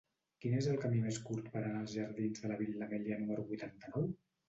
Quin 0.45 0.55
és 0.59 0.69
el 0.71 0.79
camí 0.85 1.01
més 1.03 1.19
curt 1.27 1.53
per 1.57 1.63
anar 1.65 1.83
als 1.83 1.95
jardins 1.99 2.45
de 2.47 2.53
la 2.55 2.61
Vil·la 2.65 2.91
Amèlia 2.91 3.23
número 3.25 3.51
vuitanta-nou? 3.55 4.15